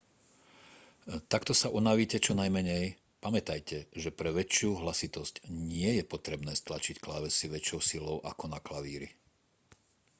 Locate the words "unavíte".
1.79-2.17